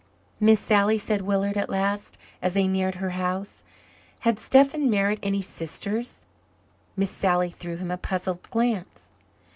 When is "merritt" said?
4.89-5.19